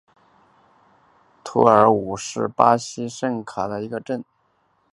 [1.43, 4.25] 图尔武是巴西圣卡塔琳娜州的一个市镇。